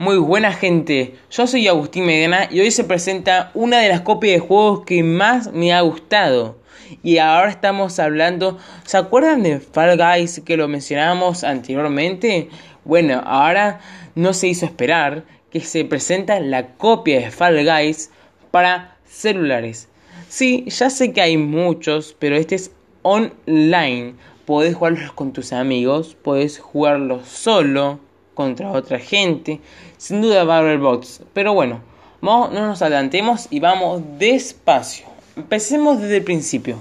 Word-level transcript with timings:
Muy 0.00 0.16
buena 0.16 0.54
gente, 0.54 1.16
yo 1.30 1.46
soy 1.46 1.68
Agustín 1.68 2.06
Medina 2.06 2.48
y 2.50 2.60
hoy 2.60 2.70
se 2.70 2.84
presenta 2.84 3.50
una 3.52 3.80
de 3.80 3.90
las 3.90 4.00
copias 4.00 4.32
de 4.32 4.38
juegos 4.40 4.86
que 4.86 5.02
más 5.02 5.52
me 5.52 5.74
ha 5.74 5.82
gustado. 5.82 6.56
Y 7.02 7.18
ahora 7.18 7.50
estamos 7.50 7.98
hablando, 7.98 8.56
¿se 8.86 8.96
acuerdan 8.96 9.42
de 9.42 9.60
Fall 9.60 9.98
Guys 9.98 10.40
que 10.42 10.56
lo 10.56 10.68
mencionábamos 10.68 11.44
anteriormente? 11.44 12.48
Bueno, 12.86 13.20
ahora 13.26 13.80
no 14.14 14.32
se 14.32 14.48
hizo 14.48 14.64
esperar 14.64 15.24
que 15.50 15.60
se 15.60 15.84
presenta 15.84 16.40
la 16.40 16.68
copia 16.76 17.20
de 17.20 17.30
Fall 17.30 17.62
Guys 17.62 18.10
para 18.50 18.96
celulares. 19.04 19.90
Sí, 20.30 20.64
ya 20.68 20.88
sé 20.88 21.12
que 21.12 21.20
hay 21.20 21.36
muchos, 21.36 22.16
pero 22.18 22.36
este 22.36 22.54
es 22.54 22.70
online. 23.02 24.14
Podés 24.46 24.76
jugarlos 24.76 25.12
con 25.12 25.34
tus 25.34 25.52
amigos, 25.52 26.16
podés 26.22 26.58
jugarlo 26.58 27.22
solo 27.26 28.00
contra 28.40 28.72
otra 28.72 28.98
gente. 28.98 29.60
Sin 29.98 30.22
duda 30.22 30.40
haber 30.40 30.78
bots. 30.78 31.22
Pero 31.34 31.52
bueno, 31.52 31.80
no 32.22 32.48
nos 32.50 32.80
adelantemos 32.80 33.48
y 33.50 33.60
vamos 33.60 34.02
despacio. 34.18 35.06
Empecemos 35.36 36.00
desde 36.00 36.16
el 36.18 36.24
principio. 36.24 36.76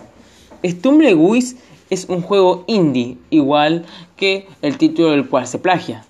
Stumble 0.66 1.14
Guys 1.14 1.58
es 1.90 2.06
un 2.06 2.22
juego 2.22 2.64
indie, 2.68 3.18
igual 3.30 3.86
que 4.16 4.48
el 4.62 4.78
título 4.78 5.12
del 5.12 5.28
cual 5.28 5.48
se 5.48 5.60
plagia. 5.60 6.06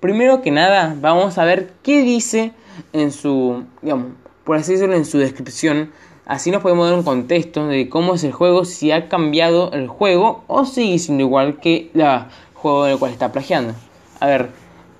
Primero 0.00 0.42
que 0.42 0.50
nada, 0.50 0.94
vamos 1.00 1.38
a 1.38 1.44
ver 1.44 1.72
qué 1.82 2.02
dice 2.02 2.52
en 2.92 3.10
su, 3.12 3.64
digamos, 3.80 4.08
por 4.44 4.56
así 4.56 4.72
decirlo, 4.72 4.96
en 4.96 5.06
su 5.06 5.18
descripción. 5.18 5.92
Así 6.26 6.50
nos 6.50 6.62
podemos 6.62 6.88
dar 6.88 6.98
un 6.98 7.04
contexto 7.04 7.66
de 7.66 7.88
cómo 7.88 8.14
es 8.14 8.24
el 8.24 8.32
juego, 8.32 8.64
si 8.64 8.92
ha 8.92 9.08
cambiado 9.08 9.72
el 9.72 9.88
juego 9.88 10.44
o 10.46 10.64
sigue 10.66 10.98
siendo 10.98 11.22
igual 11.22 11.58
que 11.58 11.90
el 11.94 12.24
juego 12.54 12.84
del 12.84 12.98
cual 12.98 13.12
está 13.12 13.32
plagiando. 13.32 13.74
A 14.20 14.26
ver, 14.26 14.50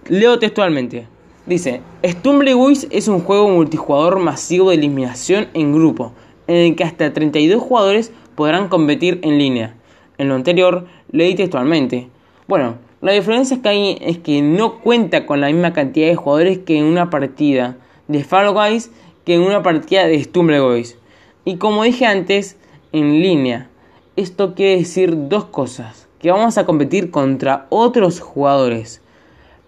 leo 0.09 0.39
textualmente. 0.39 1.07
Dice, 1.47 1.81
Stumbleguys 2.05 2.87
es 2.91 3.09
un 3.09 3.21
juego 3.21 3.49
multijugador 3.49 4.19
masivo 4.19 4.71
de 4.71 4.77
eliminación 4.77 5.48
en 5.55 5.73
grupo, 5.73 6.12
en 6.47 6.57
el 6.57 6.77
que 6.77 6.84
hasta 6.84 7.12
32 7.12 7.62
jugadores 7.62 8.12
podrán 8.34 8.69
competir 8.69 9.20
en 9.23 9.39
línea. 9.39 9.75
En 10.19 10.29
lo 10.29 10.34
anterior, 10.34 10.87
leí 11.11 11.34
textualmente. 11.34 12.09
Bueno, 12.47 12.77
la 13.01 13.12
diferencia 13.12 13.57
es 13.57 13.62
que, 13.62 13.98
es 14.01 14.19
que 14.19 14.42
no 14.42 14.81
cuenta 14.81 15.27
con 15.27 15.41
la 15.41 15.47
misma 15.47 15.73
cantidad 15.73 16.09
de 16.09 16.17
jugadores 16.17 16.59
que 16.59 16.79
en 16.79 16.85
una 16.85 17.09
partida 17.09 17.79
de 18.09 18.25
Fall 18.25 18.53
Guys 18.53 18.91
que 19.25 19.35
en 19.35 19.42
una 19.42 19.62
partida 19.62 20.07
de 20.07 20.23
Stumbleguys. 20.23 20.98
Y 21.45 21.57
como 21.57 21.85
dije 21.85 22.07
antes, 22.07 22.57
en 22.92 23.23
línea. 23.23 23.69
Esto 24.17 24.55
quiere 24.55 24.79
decir 24.79 25.29
dos 25.29 25.47
cosas. 25.47 26.09
Que 26.19 26.31
vamos 26.31 26.59
a 26.59 26.67
competir 26.67 27.11
contra 27.11 27.67
otros 27.70 28.20
jugadores 28.20 29.01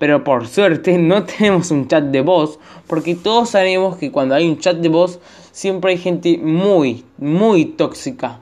pero 0.03 0.25
por 0.25 0.49
suerte 0.49 0.99
no 0.99 1.23
tenemos 1.23 1.71
un 1.71 1.87
chat 1.87 2.03
de 2.03 2.23
voz, 2.23 2.59
porque 2.89 3.15
todos 3.15 3.51
sabemos 3.51 3.99
que 3.99 4.11
cuando 4.11 4.35
hay 4.35 4.49
un 4.49 4.59
chat 4.59 4.79
de 4.79 4.89
voz 4.89 5.21
siempre 5.53 5.93
hay 5.93 5.99
gente 5.99 6.39
muy, 6.39 7.05
muy 7.19 7.67
tóxica. 7.67 8.41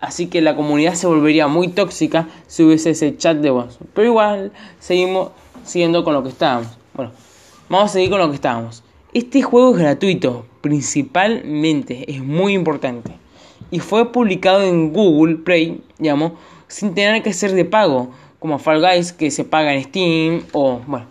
Así 0.00 0.26
que 0.26 0.40
la 0.40 0.56
comunidad 0.56 0.94
se 0.94 1.06
volvería 1.06 1.46
muy 1.46 1.68
tóxica 1.68 2.26
si 2.48 2.64
hubiese 2.64 2.90
ese 2.90 3.16
chat 3.16 3.36
de 3.36 3.50
voz. 3.50 3.78
Pero 3.94 4.08
igual 4.08 4.50
seguimos 4.80 5.30
siguiendo 5.62 6.02
con 6.02 6.12
lo 6.12 6.24
que 6.24 6.30
estábamos. 6.30 6.76
Bueno, 6.92 7.12
vamos 7.68 7.90
a 7.90 7.92
seguir 7.92 8.10
con 8.10 8.18
lo 8.18 8.28
que 8.28 8.34
estábamos. 8.34 8.82
Este 9.12 9.42
juego 9.42 9.76
es 9.76 9.78
gratuito, 9.78 10.44
principalmente, 10.60 12.10
es 12.10 12.20
muy 12.20 12.52
importante. 12.52 13.12
Y 13.70 13.78
fue 13.78 14.10
publicado 14.10 14.60
en 14.64 14.92
Google 14.92 15.36
Play, 15.36 15.80
digamos, 16.00 16.32
sin 16.66 16.94
tener 16.94 17.22
que 17.22 17.32
ser 17.32 17.52
de 17.52 17.64
pago 17.64 18.10
como 18.46 18.60
Fall 18.60 18.80
Guys 18.80 19.12
que 19.12 19.32
se 19.32 19.42
paga 19.42 19.74
en 19.74 19.82
Steam 19.82 20.44
o 20.52 20.80
bueno, 20.86 21.06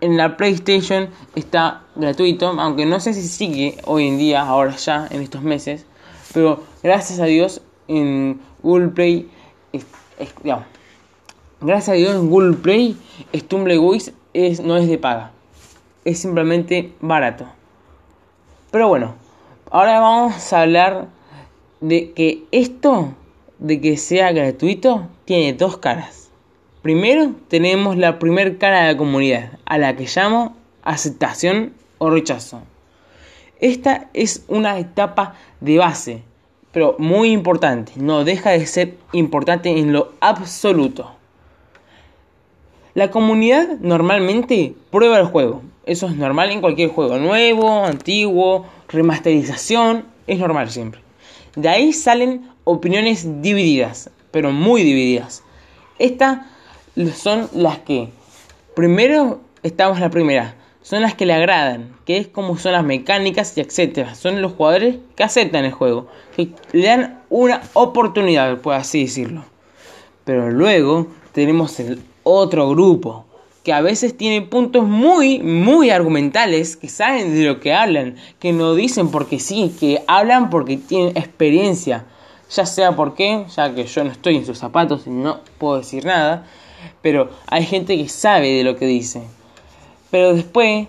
en 0.00 0.16
la 0.16 0.36
PlayStation 0.36 1.10
está 1.36 1.84
gratuito, 1.94 2.48
aunque 2.48 2.86
no 2.86 2.98
sé 2.98 3.14
si 3.14 3.22
sigue 3.22 3.78
hoy 3.84 4.08
en 4.08 4.18
día, 4.18 4.42
ahora 4.42 4.74
ya, 4.74 5.06
en 5.12 5.22
estos 5.22 5.42
meses, 5.42 5.86
pero 6.34 6.60
gracias 6.82 7.20
a 7.20 7.26
Dios 7.26 7.62
en 7.86 8.40
Google 8.64 8.88
Play, 8.88 9.30
gracias 11.60 11.88
a 11.88 11.92
Dios 11.92 12.16
en 12.16 12.28
Google 12.28 12.56
Play, 12.56 12.96
Stumbleguys 13.32 14.12
es, 14.34 14.58
no 14.58 14.76
es 14.76 14.88
de 14.88 14.98
paga, 14.98 15.30
es 16.04 16.18
simplemente 16.18 16.92
barato. 17.00 17.46
Pero 18.72 18.88
bueno, 18.88 19.14
ahora 19.70 20.00
vamos 20.00 20.52
a 20.52 20.62
hablar 20.62 21.06
de 21.80 22.10
que 22.10 22.42
esto, 22.50 23.14
de 23.60 23.80
que 23.80 23.96
sea 23.96 24.32
gratuito, 24.32 25.06
tiene 25.26 25.52
dos 25.52 25.76
caras. 25.76 26.21
Primero 26.82 27.36
tenemos 27.46 27.96
la 27.96 28.18
primer 28.18 28.58
cara 28.58 28.82
de 28.82 28.92
la 28.92 28.98
comunidad, 28.98 29.52
a 29.66 29.78
la 29.78 29.94
que 29.94 30.08
llamo 30.12 30.56
aceptación 30.82 31.74
o 31.98 32.10
rechazo. 32.10 32.62
Esta 33.60 34.08
es 34.14 34.44
una 34.48 34.76
etapa 34.80 35.36
de 35.60 35.78
base, 35.78 36.22
pero 36.72 36.96
muy 36.98 37.30
importante, 37.30 37.92
no 37.94 38.24
deja 38.24 38.50
de 38.50 38.66
ser 38.66 38.96
importante 39.12 39.78
en 39.78 39.92
lo 39.92 40.12
absoluto. 40.18 41.12
La 42.94 43.12
comunidad 43.12 43.78
normalmente 43.78 44.74
prueba 44.90 45.20
el 45.20 45.26
juego, 45.26 45.62
eso 45.86 46.08
es 46.08 46.16
normal 46.16 46.50
en 46.50 46.60
cualquier 46.60 46.90
juego, 46.90 47.16
nuevo, 47.18 47.84
antiguo, 47.84 48.66
remasterización, 48.88 50.04
es 50.26 50.40
normal 50.40 50.68
siempre. 50.68 51.00
De 51.54 51.68
ahí 51.68 51.92
salen 51.92 52.48
opiniones 52.64 53.40
divididas, 53.40 54.10
pero 54.32 54.50
muy 54.50 54.82
divididas. 54.82 55.44
Esta 56.00 56.48
son 57.14 57.48
las 57.52 57.78
que, 57.78 58.10
primero 58.74 59.40
estamos 59.62 60.00
la 60.00 60.10
primera, 60.10 60.56
son 60.82 61.02
las 61.02 61.14
que 61.14 61.26
le 61.26 61.32
agradan, 61.32 61.94
que 62.04 62.18
es 62.18 62.26
como 62.26 62.58
son 62.58 62.72
las 62.72 62.84
mecánicas 62.84 63.56
y 63.56 63.60
etcétera. 63.60 64.14
Son 64.14 64.42
los 64.42 64.52
jugadores 64.52 64.96
que 65.14 65.22
aceptan 65.22 65.64
el 65.64 65.72
juego, 65.72 66.08
que 66.36 66.50
le 66.72 66.86
dan 66.86 67.22
una 67.30 67.62
oportunidad, 67.74 68.58
por 68.58 68.74
así 68.74 69.02
decirlo. 69.02 69.44
Pero 70.24 70.50
luego 70.50 71.06
tenemos 71.32 71.78
el 71.80 72.02
otro 72.24 72.68
grupo, 72.70 73.26
que 73.62 73.72
a 73.72 73.80
veces 73.80 74.16
tiene 74.16 74.42
puntos 74.42 74.84
muy, 74.84 75.38
muy 75.38 75.90
argumentales, 75.90 76.76
que 76.76 76.88
saben 76.88 77.32
de 77.32 77.44
lo 77.44 77.60
que 77.60 77.72
hablan, 77.72 78.16
que 78.40 78.52
no 78.52 78.74
dicen 78.74 79.10
porque 79.10 79.38
sí, 79.38 79.74
que 79.78 80.02
hablan 80.08 80.50
porque 80.50 80.76
tienen 80.76 81.16
experiencia. 81.16 82.06
Ya 82.50 82.66
sea 82.66 82.96
porque, 82.96 83.46
ya 83.54 83.74
que 83.74 83.84
yo 83.84 84.04
no 84.04 84.10
estoy 84.10 84.36
en 84.36 84.44
sus 84.44 84.58
zapatos 84.58 85.06
y 85.06 85.10
no 85.10 85.40
puedo 85.58 85.78
decir 85.78 86.04
nada, 86.04 86.44
pero 87.00 87.30
hay 87.46 87.64
gente 87.64 87.96
que 87.96 88.08
sabe 88.08 88.52
de 88.52 88.64
lo 88.64 88.76
que 88.76 88.86
dice. 88.86 89.22
Pero 90.10 90.34
después 90.34 90.88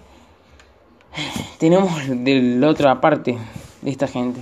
tenemos 1.60 1.92
de 2.08 2.42
la 2.60 2.70
otra 2.70 3.00
parte 3.02 3.38
de 3.82 3.92
esta 3.92 4.08
gente. 4.08 4.42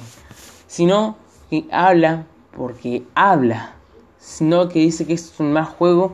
Sino 0.67 1.17
que 1.49 1.65
habla 1.71 2.25
porque 2.55 3.03
habla. 3.15 3.75
Sino 4.19 4.69
que 4.69 4.79
dice 4.79 5.05
que 5.05 5.13
es 5.13 5.33
un 5.39 5.53
más 5.53 5.69
juego 5.69 6.13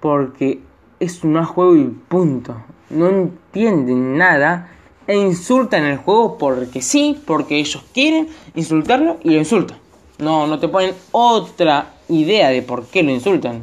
porque 0.00 0.60
es 1.00 1.24
un 1.24 1.32
más 1.32 1.48
juego 1.48 1.76
y 1.76 1.84
punto. 2.08 2.56
No 2.90 3.08
entienden 3.08 4.16
nada 4.16 4.70
e 5.06 5.16
insultan 5.16 5.84
el 5.84 5.98
juego 5.98 6.38
porque 6.38 6.82
sí, 6.82 7.20
porque 7.26 7.58
ellos 7.58 7.84
quieren 7.92 8.28
insultarlo 8.54 9.18
y 9.22 9.30
lo 9.30 9.36
insultan. 9.36 9.78
No, 10.18 10.46
no 10.46 10.58
te 10.58 10.68
ponen 10.68 10.94
otra 11.12 11.94
idea 12.08 12.48
de 12.48 12.62
por 12.62 12.86
qué 12.86 13.02
lo 13.02 13.10
insultan. 13.10 13.62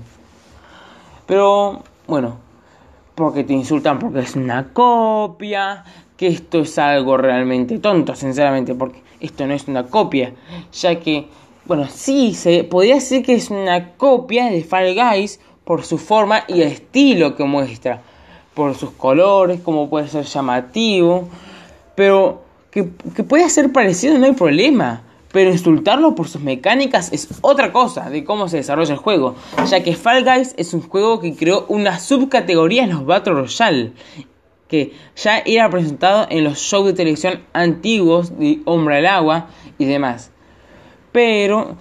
Pero 1.34 1.82
bueno, 2.06 2.38
porque 3.16 3.44
te 3.44 3.54
insultan 3.54 3.98
porque 3.98 4.20
es 4.20 4.36
una 4.36 4.72
copia, 4.72 5.84
que 6.16 6.28
esto 6.28 6.60
es 6.60 6.78
algo 6.78 7.18
realmente 7.18 7.80
tonto, 7.80 8.14
sinceramente, 8.14 8.76
porque 8.76 9.02
esto 9.20 9.48
no 9.48 9.56
es 9.56 9.68
una 9.68 9.88
copia, 9.88 10.32
ya 10.72 11.00
que, 11.00 11.30
bueno, 11.66 11.88
sí, 11.90 12.36
se 12.36 12.64
podría 12.66 12.94
decir 12.94 13.26
que 13.26 13.34
es 13.34 13.50
una 13.50 13.94
copia 13.94 14.46
de 14.52 14.64
Fall 14.64 14.94
Guys 14.94 15.40
por 15.64 15.84
su 15.84 15.98
forma 15.98 16.44
y 16.48 16.62
el 16.62 16.68
estilo 16.68 17.36
que 17.36 17.46
muestra, 17.46 18.04
por 18.54 18.76
sus 18.76 18.92
colores, 18.92 19.60
como 19.62 19.90
puede 19.90 20.10
ser 20.10 20.26
llamativo, 20.26 21.30
pero 21.96 22.44
que, 22.69 22.92
que 23.16 23.24
puede 23.24 23.50
ser 23.50 23.72
parecido 23.72 24.19
no 24.19 24.28
hay 24.28 24.34
problema. 24.34 25.02
Pero 25.33 25.50
insultarlo 25.50 26.13
por 26.13 26.27
sus 26.30 26.41
mecánicas 26.41 27.12
es 27.12 27.27
otra 27.41 27.74
cosa 27.74 28.12
de 28.12 28.24
cómo 28.24 28.47
se 28.47 28.57
desarrolla 28.57 28.94
el 28.94 29.00
juego, 29.00 29.35
ya 29.68 29.81
que 29.81 29.95
Fall 29.95 30.24
Guys 30.24 30.53
es 30.57 30.75
un 30.75 30.81
juego 30.81 31.19
que 31.19 31.35
creó 31.35 31.65
una 31.69 32.00
subcategoría 32.00 32.83
en 32.83 32.91
los 32.91 33.03
Battle 33.03 33.33
Royale, 33.33 33.94
que 34.68 34.94
ya 35.15 35.39
era 35.39 35.71
presentado 35.71 36.27
en 36.30 36.44
los 36.44 36.59
shows 36.59 36.85
de 36.85 36.94
televisión 36.94 37.41
antiguos 37.51 38.38
de 38.38 38.62
Hombre 38.65 38.97
al 38.97 39.07
Agua 39.07 39.47
y 39.80 39.85
demás. 39.85 40.30
Pero 41.12 41.77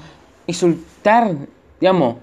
insultar, 0.47 1.37
digamos, 1.79 2.17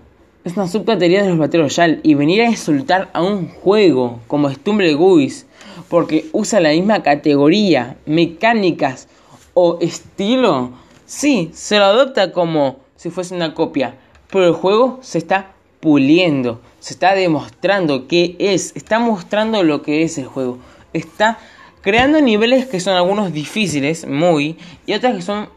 es 0.43 0.57
una 0.57 0.67
subcategoría 0.67 1.21
de 1.21 1.29
los 1.29 1.37
Battle 1.37 1.61
Royale 1.61 1.99
y 2.01 2.15
venir 2.15 2.41
a 2.41 2.49
insultar 2.49 3.11
a 3.13 3.21
un 3.21 3.49
juego 3.49 4.19
como 4.25 4.49
Stumble 4.49 4.95
Guys 4.95 5.45
porque 5.89 6.25
usa 6.31 6.59
la 6.59 6.69
misma 6.69 7.03
categoría, 7.03 7.97
mecánicas 8.07 9.07
o 9.53 9.77
estilo 9.79 10.71
Sí, 11.09 11.49
se 11.55 11.79
lo 11.79 11.85
adopta 11.85 12.31
como 12.31 12.81
si 12.95 13.09
fuese 13.09 13.33
una 13.33 13.55
copia, 13.55 13.95
pero 14.29 14.45
el 14.45 14.53
juego 14.53 14.99
se 15.01 15.17
está 15.17 15.53
puliendo, 15.79 16.61
se 16.79 16.93
está 16.93 17.15
demostrando 17.15 18.07
qué 18.07 18.35
es, 18.37 18.75
está 18.75 18.99
mostrando 18.99 19.63
lo 19.63 19.81
que 19.81 20.03
es 20.03 20.19
el 20.19 20.27
juego, 20.27 20.59
está 20.93 21.39
creando 21.81 22.21
niveles 22.21 22.67
que 22.67 22.79
son 22.79 22.93
algunos 22.93 23.33
difíciles, 23.33 24.05
muy, 24.05 24.59
y 24.85 24.93
otras 24.93 25.15
que 25.15 25.23
son, 25.23 25.49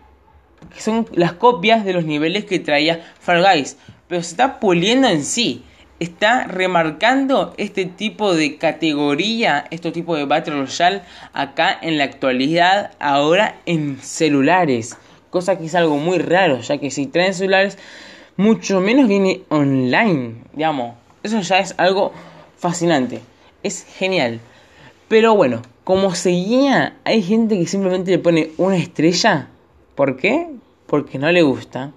que 0.75 0.81
son 0.81 1.07
las 1.13 1.35
copias 1.35 1.85
de 1.85 1.93
los 1.93 2.07
niveles 2.07 2.47
que 2.47 2.59
traía 2.59 3.05
Fall 3.21 3.45
Guys, 3.45 3.77
pero 4.09 4.23
se 4.23 4.31
está 4.31 4.59
puliendo 4.59 5.07
en 5.07 5.23
sí 5.23 5.65
está 6.01 6.45
remarcando 6.45 7.55
este 7.59 7.85
tipo 7.85 8.35
de 8.35 8.57
categoría, 8.57 9.67
este 9.71 9.93
tipo 9.93 10.17
de 10.17 10.25
Battle 10.25 10.55
Royale 10.55 11.03
acá 11.33 11.79
en 11.81 11.97
la 11.99 12.05
actualidad, 12.05 12.93
ahora 12.99 13.61
en 13.67 13.99
celulares. 14.01 14.97
Cosa 15.33 15.57
que 15.57 15.65
es 15.65 15.75
algo 15.75 15.97
muy 15.97 16.19
raro, 16.19 16.61
ya 16.61 16.77
que 16.77 16.91
si 16.91 17.07
traen 17.07 17.33
celulares, 17.33 17.79
mucho 18.37 18.83
menos 18.83 19.09
viene 19.09 19.41
online, 19.49 20.35
digamos. 20.53 20.95
Eso 21.23 21.41
ya 21.41 21.59
es 21.59 21.75
algo 21.79 22.13
fascinante, 22.59 23.23
es 23.63 23.87
genial. 23.87 24.41
Pero 25.09 25.35
bueno, 25.35 25.63
como 25.85 26.15
seguía, 26.15 26.99
hay 27.05 27.23
gente 27.23 27.59
que 27.59 27.67
simplemente 27.67 28.11
le 28.11 28.19
pone 28.19 28.51
una 28.59 28.77
estrella. 28.77 29.49
¿Por 29.95 30.19
qué? 30.19 30.51
Porque 30.87 31.19
no 31.19 31.33
le 31.33 31.41
gusta. 31.41 31.93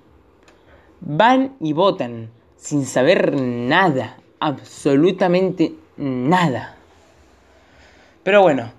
Van 1.01 1.57
y 1.59 1.73
votan 1.73 2.29
sin 2.55 2.85
saber 2.85 3.37
nada, 3.37 4.15
absolutamente 4.39 5.73
nada. 5.97 6.77
Pero 8.23 8.43
bueno, 8.43 8.71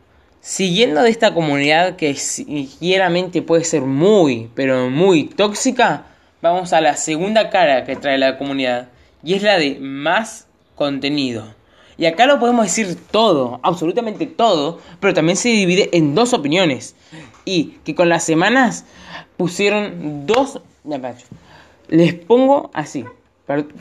siguiendo 0.46 1.02
de 1.02 1.10
esta 1.10 1.34
comunidad 1.34 1.96
que 1.96 2.14
sinceramente 2.14 3.42
puede 3.42 3.64
ser 3.64 3.82
muy, 3.82 4.48
pero 4.54 4.90
muy 4.90 5.24
tóxica, 5.24 6.06
vamos 6.40 6.72
a 6.72 6.80
la 6.80 6.96
segunda 6.96 7.50
cara 7.50 7.84
que 7.84 7.96
trae 7.96 8.16
la 8.16 8.38
comunidad, 8.38 8.88
y 9.24 9.34
es 9.34 9.42
la 9.42 9.58
de 9.58 9.80
más 9.80 10.46
contenido. 10.76 11.52
Y 11.98 12.06
acá 12.06 12.26
lo 12.26 12.38
podemos 12.38 12.66
decir 12.66 12.96
todo, 13.10 13.58
absolutamente 13.64 14.26
todo, 14.26 14.78
pero 15.00 15.14
también 15.14 15.36
se 15.36 15.48
divide 15.48 15.88
en 15.92 16.14
dos 16.14 16.32
opiniones. 16.32 16.94
Y 17.44 17.78
que 17.84 17.96
con 17.96 18.08
las 18.08 18.22
semanas 18.22 18.84
pusieron 19.36 20.26
dos... 20.26 20.60
Les 21.88 22.14
pongo 22.14 22.70
así 22.72 23.04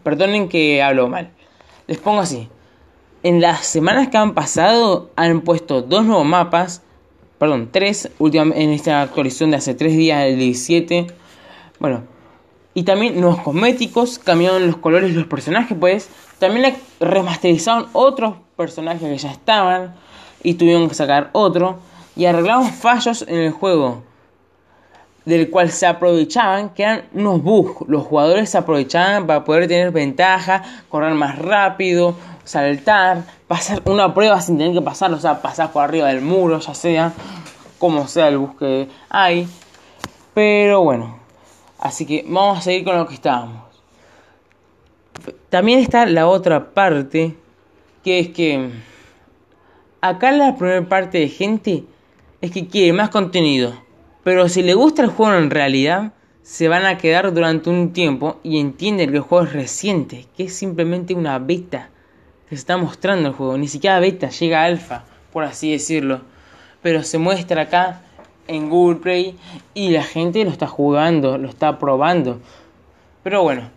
perdonen 0.03 0.47
que 0.47 0.81
hablo 0.81 1.07
mal. 1.07 1.29
Les 1.88 1.97
pongo 1.97 2.21
así. 2.21 2.47
En 3.25 3.42
las 3.42 3.66
semanas 3.66 4.10
que 4.10 4.18
han 4.18 4.36
pasado 4.36 5.10
han 5.16 5.42
puesto 5.42 5.81
dos 5.81 6.06
nuevos 6.06 6.27
mapas. 6.27 6.83
Perdón, 7.39 7.69
tres. 7.72 8.12
en 8.19 8.69
esta 8.69 9.01
actualización 9.01 9.50
de 9.50 9.57
hace 9.57 9.74
tres 9.74 9.98
días, 9.98 10.25
el 10.25 10.38
17. 10.38 11.07
Bueno. 11.80 12.04
Y 12.75 12.83
también 12.83 13.19
nuevos 13.19 13.39
cosméticos. 13.39 14.19
Cambiaron 14.19 14.68
los 14.68 14.77
colores 14.77 15.10
de 15.10 15.22
los 15.22 15.25
personajes. 15.25 15.75
Pues 15.80 16.07
también 16.38 16.75
remasterizaron 17.00 17.88
otros 17.94 18.36
personajes 18.56 19.01
que 19.01 19.18
ya 19.18 19.31
estaban. 19.31 19.95
Y 20.44 20.54
tuvieron 20.54 20.88
que 20.88 20.94
sacar 20.94 21.31
otro. 21.31 21.80
Y 22.16 22.25
arreglaron 22.25 22.72
fallos 22.72 23.25
en 23.27 23.38
el 23.38 23.51
juego 23.51 24.04
del 25.25 25.50
cual 25.50 25.72
se 25.72 25.88
aprovechaban, 25.88 26.69
que 26.69 26.83
eran 26.83 27.06
unos 27.12 27.42
bugs. 27.42 27.88
Los 27.88 28.04
jugadores 28.04 28.51
se 28.51 28.60
aprovechaban 28.60 29.25
para 29.25 29.44
poder 29.44 29.68
tener 29.68 29.89
ventaja, 29.89 30.62
correr 30.88 31.16
más 31.16 31.39
rápido, 31.39 32.16
saltar, 32.45 33.25
pasar 33.47 33.81
una 33.86 34.13
prueba 34.13 34.39
sin 34.39 34.57
tener 34.57 34.74
que 34.74 34.81
pasar, 34.81 35.12
o 35.13 35.19
sea, 35.19 35.42
pasar 35.42 35.71
por 35.71 35.83
arriba 35.83 36.07
del 36.07 36.21
muro, 36.21 36.59
ya 36.59 36.74
sea 36.74 37.13
como 37.77 38.07
sea 38.07 38.30
el 38.30 38.38
bus 38.38 38.56
que 38.57 38.88
hay. 39.09 39.47
Pero 40.33 40.83
bueno, 40.83 41.19
así 41.80 42.06
que 42.06 42.24
vamos 42.27 42.59
a 42.59 42.62
seguir 42.62 42.86
con 42.86 42.97
lo 42.97 43.07
que 43.07 43.15
estábamos. 43.15 43.63
También 45.50 45.80
está 45.80 46.06
la 46.06 46.27
otra 46.27 46.74
parte, 46.74 47.36
que 48.03 48.19
es 48.19 48.30
que 48.30 48.69
acá 50.01 50.31
la 50.31 50.56
primera 50.56 50.88
parte 50.88 51.18
de 51.18 51.27
gente 51.30 51.83
es 52.41 52.51
que 52.51 52.68
quiere 52.68 52.94
más 52.94 53.09
contenido 53.09 53.86
pero 54.25 54.50
si 54.50 54.63
le 54.63 54.74
gusta 54.74 55.03
el 55.03 55.09
juego 55.09 55.36
en 55.38 55.51
realidad, 55.51 56.13
se 56.41 56.68
van 56.68 56.88
a 56.88 56.98
quedar 56.98 57.31
durante 57.31 57.69
un 57.69 57.94
tiempo 57.94 58.39
y 58.41 58.59
entienden 58.59 59.12
que 59.12 59.18
el 59.18 59.21
juego 59.21 59.45
es 59.45 59.53
reciente, 59.53 60.25
que 60.36 60.45
es 60.45 60.56
simplemente 60.56 61.13
una 61.13 61.38
beta 61.38 61.91
se 62.50 62.56
está 62.56 62.77
mostrando 62.77 63.30
el 63.30 63.36
juego. 63.36 63.57
Ni 63.57 63.68
siquiera 63.68 64.00
beta, 64.00 64.30
llega 64.30 64.63
alfa, 64.63 65.03
por 65.33 65.44
así 65.44 65.71
decirlo. 65.71 66.21
Pero 66.81 67.03
se 67.03 67.18
muestra 67.18 67.63
acá 67.63 68.01
en 68.47 68.69
Google 68.69 69.00
Play 69.00 69.36
y 69.74 69.89
la 69.89 70.03
gente 70.03 70.44
lo 70.44 70.51
está 70.51 70.68
jugando, 70.68 71.38
lo 71.38 71.50
está 71.50 71.80
probando. 71.80 72.39
Pero 73.24 73.44
bueno. 73.44 73.69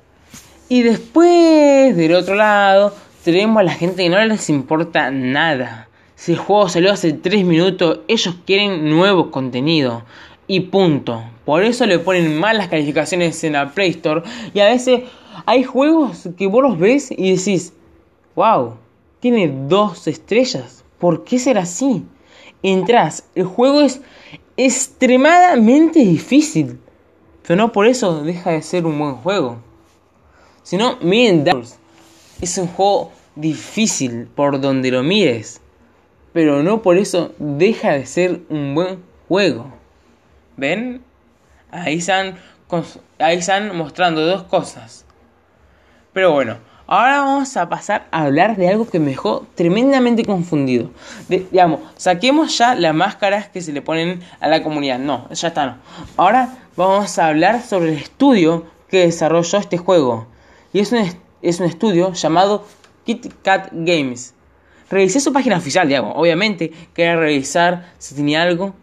Y 0.68 0.82
después, 0.82 1.96
del 1.96 2.14
otro 2.14 2.34
lado, 2.34 2.94
tenemos 3.24 3.60
a 3.60 3.62
la 3.62 3.72
gente 3.72 4.02
que 4.02 4.10
no 4.10 4.22
les 4.22 4.50
importa 4.50 5.10
nada. 5.10 5.88
Si 6.14 6.32
el 6.32 6.38
juego 6.38 6.68
salió 6.68 6.92
hace 6.92 7.12
3 7.14 7.44
minutos, 7.44 8.00
ellos 8.08 8.36
quieren 8.44 8.90
nuevo 8.90 9.30
contenido 9.30 10.04
y 10.46 10.60
punto. 10.60 11.22
Por 11.46 11.62
eso 11.62 11.86
le 11.86 11.98
ponen 11.98 12.38
malas 12.38 12.68
calificaciones 12.68 13.42
en 13.44 13.54
la 13.54 13.70
Play 13.70 13.90
Store. 13.90 14.22
Y 14.52 14.60
a 14.60 14.66
veces 14.66 15.04
hay 15.46 15.64
juegos 15.64 16.28
que 16.36 16.46
vos 16.46 16.62
los 16.62 16.78
ves 16.78 17.10
y 17.10 17.36
decís, 17.36 17.72
wow, 18.38 18.76
tiene 19.18 19.52
dos 19.66 20.06
estrellas. 20.06 20.84
¿Por 21.00 21.24
qué 21.24 21.40
será 21.40 21.62
así? 21.62 22.04
Entras, 22.62 23.24
el 23.34 23.46
juego 23.46 23.80
es 23.80 24.00
extremadamente 24.56 25.98
difícil. 25.98 26.78
Pero 27.42 27.56
no 27.56 27.72
por 27.72 27.88
eso 27.88 28.22
deja 28.22 28.52
de 28.52 28.62
ser 28.62 28.86
un 28.86 28.96
buen 28.96 29.16
juego. 29.16 29.58
Sino, 30.62 30.98
miren, 31.00 31.44
es 32.40 32.58
un 32.58 32.68
juego 32.68 33.10
difícil 33.34 34.28
por 34.28 34.60
donde 34.60 34.92
lo 34.92 35.02
mires. 35.02 35.60
Pero 36.32 36.62
no 36.62 36.80
por 36.80 36.96
eso 36.96 37.32
deja 37.38 37.92
de 37.92 38.06
ser 38.06 38.42
un 38.50 38.76
buen 38.76 39.02
juego. 39.26 39.72
¿Ven? 40.56 41.02
Ahí 41.72 41.96
están, 41.96 42.38
ahí 43.18 43.38
están 43.38 43.76
mostrando 43.76 44.24
dos 44.24 44.44
cosas. 44.44 45.04
Pero 46.12 46.32
bueno, 46.32 46.58
ahora 46.88 47.20
vamos 47.20 47.56
a 47.56 47.68
pasar 47.68 48.08
a 48.10 48.22
hablar 48.22 48.56
de 48.56 48.68
algo 48.68 48.88
que 48.88 48.98
me 48.98 49.10
dejó 49.10 49.46
tremendamente 49.54 50.24
confundido. 50.24 50.90
digamos, 51.28 51.80
saquemos 51.96 52.58
ya 52.58 52.74
las 52.74 52.94
máscaras 52.94 53.48
que 53.48 53.60
se 53.60 53.72
le 53.72 53.82
ponen 53.82 54.20
a 54.40 54.48
la 54.48 54.64
comunidad. 54.64 54.98
No, 54.98 55.28
ya 55.30 55.48
está, 55.48 55.66
no. 55.66 55.76
Ahora 56.16 56.58
vamos 56.76 57.16
a 57.18 57.28
hablar 57.28 57.62
sobre 57.62 57.92
el 57.92 57.98
estudio 57.98 58.66
que 58.88 59.02
desarrolló 59.02 59.58
este 59.58 59.78
juego. 59.78 60.26
Y 60.72 60.80
es 60.80 60.90
un, 60.90 61.08
es 61.42 61.60
un 61.60 61.66
estudio 61.66 62.12
llamado 62.14 62.64
Kit 63.04 63.32
Kat 63.42 63.68
Games. 63.72 64.34
Revisé 64.90 65.20
su 65.20 65.32
página 65.32 65.58
oficial, 65.58 65.86
digamos. 65.86 66.14
Obviamente, 66.16 66.72
quería 66.94 67.16
revisar 67.16 67.92
si 67.98 68.14
tenía 68.14 68.42
algo. 68.42 68.74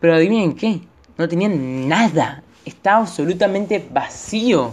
Pero 0.00 0.14
adivinen 0.14 0.54
qué 0.54 0.80
no 1.18 1.28
tenían 1.28 1.88
nada. 1.88 2.42
Estaba 2.64 3.02
absolutamente 3.02 3.86
vacío. 3.92 4.72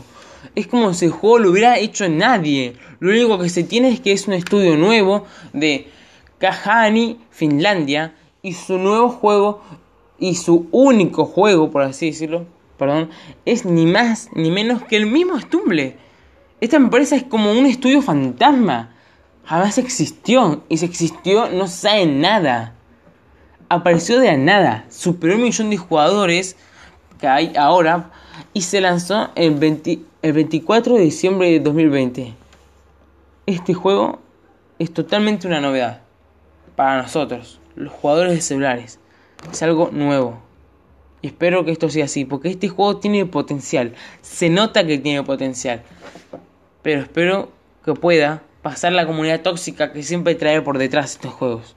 Es 0.55 0.67
como 0.67 0.93
si 0.93 1.05
el 1.05 1.12
juego 1.12 1.39
lo 1.39 1.51
hubiera 1.51 1.77
hecho 1.77 2.08
nadie. 2.10 2.75
Lo 3.00 3.12
único 3.12 3.39
que 3.39 3.50
se 3.50 3.63
tiene 3.63 3.89
es 3.89 4.00
que 4.00 4.12
es 4.12 4.27
un 4.27 4.34
estudio 4.34 4.75
nuevo 4.77 5.25
de 5.53 5.88
Kahani, 6.39 7.19
Finlandia. 7.29 8.15
Y 8.41 8.53
su 8.53 8.77
nuevo 8.77 9.10
juego, 9.10 9.62
y 10.17 10.36
su 10.36 10.67
único 10.72 11.25
juego, 11.25 11.72
por 11.72 11.81
así 11.81 12.08
decirlo, 12.08 12.46
perdón, 12.77 13.10
es 13.46 13.65
ni 13.65 13.86
más 13.86 14.29
ni 14.34 14.50
menos 14.50 14.84
que 14.84 14.96
el 14.96 15.08
mismo 15.08 15.39
Stumble. 15.39 15.98
Esta 16.62 16.77
empresa 16.77 17.17
es 17.17 17.24
como 17.24 17.51
un 17.51 17.65
estudio 17.65 18.01
fantasma. 18.01 18.96
Jamás 19.43 19.77
existió. 19.77 20.63
Y 20.69 20.77
si 20.77 20.86
existió, 20.86 21.50
no 21.50 21.67
sabe 21.67 22.05
nada 22.05 22.75
apareció 23.69 24.19
de 24.19 24.27
la 24.27 24.38
nada, 24.38 24.86
superó 24.89 25.36
un 25.36 25.43
millón 25.43 25.69
de 25.69 25.77
jugadores 25.77 26.58
que 27.19 27.27
hay 27.27 27.53
ahora 27.55 28.12
y 28.53 28.62
se 28.62 28.81
lanzó 28.81 29.29
el, 29.36 30.03
el 30.22 30.34
24 30.34 30.96
de 30.96 31.01
diciembre 31.01 31.51
de 31.51 31.60
2020. 31.60 32.34
Este 33.46 33.74
juego 33.74 34.19
es 34.77 34.93
totalmente 34.93 35.48
una 35.48 35.62
novedad 35.62 36.01
para 36.75 37.01
nosotros, 37.01 37.60
los 37.75 37.91
jugadores 37.91 38.34
de 38.34 38.41
celulares. 38.41 39.00
Es 39.51 39.62
algo 39.63 39.89
nuevo. 39.91 40.39
Y 41.22 41.27
espero 41.27 41.65
que 41.65 41.72
esto 41.72 41.89
sea 41.89 42.05
así, 42.05 42.25
porque 42.25 42.50
este 42.50 42.69
juego 42.69 42.98
tiene 42.98 43.25
potencial. 43.25 43.93
Se 44.22 44.50
nota 44.50 44.86
que 44.86 44.98
tiene 44.98 45.24
potencial. 45.24 45.84
Pero 46.81 47.01
espero 47.01 47.51
que 47.84 47.93
pueda 47.93 48.43
pasar 48.62 48.93
la 48.93 49.05
comunidad 49.05 49.41
tóxica 49.41 49.91
que 49.91 50.03
siempre 50.03 50.36
trae 50.36 50.62
por 50.62 50.77
detrás 50.77 51.13
estos 51.13 51.34
juegos. 51.34 51.75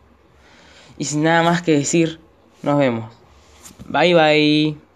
Y 0.98 1.06
sin 1.06 1.22
nada 1.22 1.42
más 1.42 1.62
que 1.62 1.72
decir, 1.72 2.20
nos 2.62 2.78
vemos. 2.78 3.12
Bye 3.88 4.14
bye. 4.14 4.91